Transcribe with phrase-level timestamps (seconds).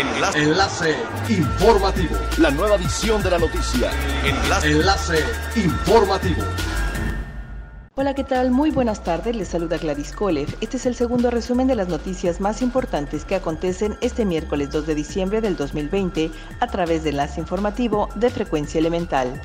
[0.00, 0.38] Enlace.
[0.38, 0.96] Enlace
[1.28, 2.16] informativo.
[2.38, 3.90] La nueva edición de la noticia.
[4.24, 4.70] Enlace.
[4.70, 5.24] Enlace
[5.56, 6.42] informativo.
[7.96, 8.50] Hola, ¿qué tal?
[8.50, 10.48] Muy buenas tardes, les saluda Gladys Kolev.
[10.62, 14.86] Este es el segundo resumen de las noticias más importantes que acontecen este miércoles 2
[14.86, 16.30] de diciembre del 2020
[16.60, 19.42] a través de Enlace Informativo de Frecuencia Elemental.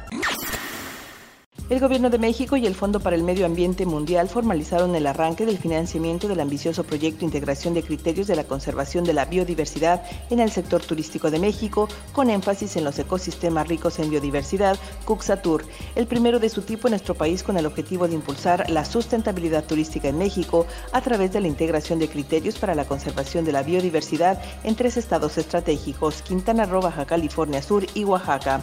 [1.67, 5.47] El Gobierno de México y el Fondo para el Medio Ambiente Mundial formalizaron el arranque
[5.47, 10.39] del financiamiento del ambicioso proyecto Integración de Criterios de la Conservación de la Biodiversidad en
[10.39, 15.65] el sector turístico de México, con énfasis en los ecosistemas ricos en biodiversidad, Cuxatur,
[15.95, 19.65] el primero de su tipo en nuestro país con el objetivo de impulsar la sustentabilidad
[19.65, 23.63] turística en México a través de la integración de criterios para la conservación de la
[23.63, 28.61] biodiversidad en tres estados estratégicos, Quintana Roo, Baja California Sur y Oaxaca.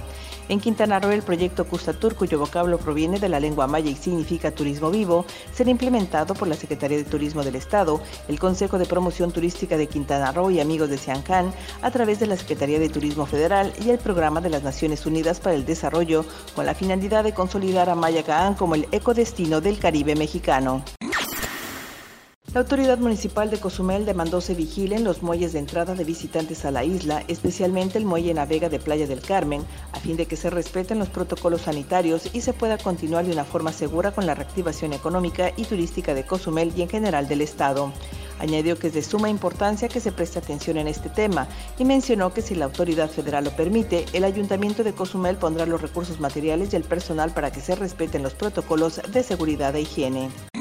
[0.49, 4.51] En Quintana Roo, el proyecto Custatur, cuyo vocablo proviene de la lengua maya y significa
[4.51, 5.25] turismo vivo,
[5.55, 9.87] será implementado por la Secretaría de Turismo del Estado, el Consejo de Promoción Turística de
[9.87, 13.89] Quintana Roo y Amigos de Siancán, a través de la Secretaría de Turismo Federal y
[13.89, 17.95] el Programa de las Naciones Unidas para el Desarrollo, con la finalidad de consolidar a
[17.95, 20.85] Mayacán como el ecodestino del Caribe mexicano.
[22.55, 26.71] La autoridad municipal de Cozumel demandó se vigilen los muelles de entrada de visitantes a
[26.71, 30.51] la isla, especialmente el muelle Navega de Playa del Carmen, a fin de que se
[30.51, 34.93] respeten los protocolos sanitarios y se pueda continuar de una forma segura con la reactivación
[34.93, 37.91] económica y turística de Cozumel y en general del Estado.
[38.39, 42.35] Añadió que es de suma importancia que se preste atención en este tema y mencionó
[42.35, 46.75] que si la autoridad federal lo permite, el ayuntamiento de Cozumel pondrá los recursos materiales
[46.75, 50.52] y el personal para que se respeten los protocolos de seguridad e higiene.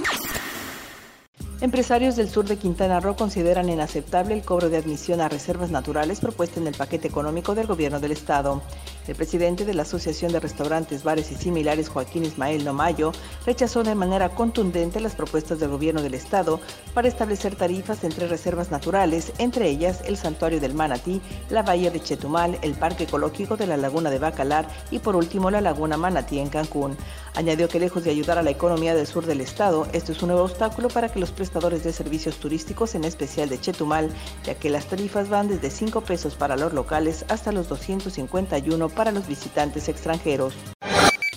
[1.62, 6.20] Empresarios del sur de Quintana Roo consideran inaceptable el cobro de admisión a reservas naturales
[6.20, 8.64] propuesta en el paquete económico del gobierno del estado.
[9.08, 13.12] El presidente de la Asociación de Restaurantes, Bares y Similares, Joaquín Ismael Nomayo,
[13.46, 16.60] rechazó de manera contundente las propuestas del gobierno del estado
[16.96, 22.02] para establecer tarifas entre reservas naturales, entre ellas el Santuario del Manatí, la Bahía de
[22.02, 26.40] Chetumal, el Parque Ecológico de la Laguna de Bacalar y por último la Laguna Manatí
[26.40, 26.98] en Cancún.
[27.36, 30.30] Añadió que lejos de ayudar a la economía del sur del estado, esto es un
[30.30, 34.10] nuevo obstáculo para que los de servicios turísticos, en especial de Chetumal,
[34.44, 39.12] ya que las tarifas van desde 5 pesos para los locales hasta los 251 para
[39.12, 40.54] los visitantes extranjeros.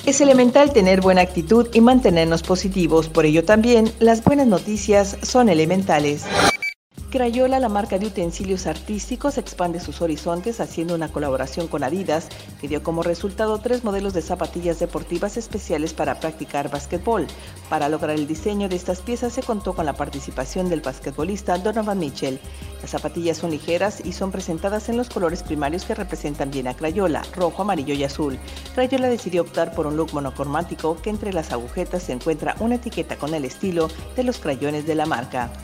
[0.06, 5.48] Es elemental tener buena actitud y mantenernos positivos, por ello también las buenas noticias son
[5.48, 6.25] elementales.
[7.14, 12.26] Crayola, la marca de utensilios artísticos, expande sus horizontes haciendo una colaboración con Adidas
[12.60, 17.28] que dio como resultado tres modelos de zapatillas deportivas especiales para practicar básquetbol.
[17.70, 22.00] Para lograr el diseño de estas piezas se contó con la participación del basquetbolista Donovan
[22.00, 22.41] Mitchell.
[22.82, 26.75] Las zapatillas son ligeras y son presentadas en los colores primarios que representan bien a
[26.75, 28.41] Crayola, rojo, amarillo y azul.
[28.75, 33.14] Crayola decidió optar por un look monocromático que entre las agujetas se encuentra una etiqueta
[33.14, 35.63] con el estilo de los crayones de la marca.